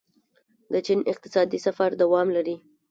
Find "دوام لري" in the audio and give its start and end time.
2.01-2.55